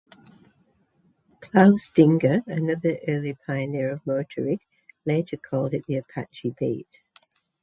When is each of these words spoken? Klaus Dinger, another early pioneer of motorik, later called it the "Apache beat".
Klaus 1.41 1.91
Dinger, 1.93 2.41
another 2.47 2.97
early 3.07 3.37
pioneer 3.45 3.91
of 3.93 4.03
motorik, 4.03 4.61
later 5.05 5.37
called 5.37 5.75
it 5.75 5.85
the 5.85 5.97
"Apache 5.97 6.55
beat". 6.57 7.03